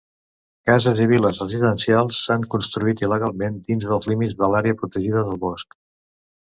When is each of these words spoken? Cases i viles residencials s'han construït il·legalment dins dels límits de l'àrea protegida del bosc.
Cases 0.69 1.01
i 1.05 1.05
viles 1.11 1.41
residencials 1.43 2.23
s'han 2.29 2.49
construït 2.55 3.05
il·legalment 3.07 3.63
dins 3.71 3.89
dels 3.93 4.13
límits 4.15 4.37
de 4.45 4.53
l'àrea 4.55 4.83
protegida 4.85 5.29
del 5.31 5.43
bosc. 5.49 5.83